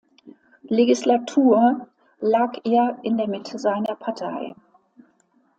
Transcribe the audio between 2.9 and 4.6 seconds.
in der Mitte seiner Partei.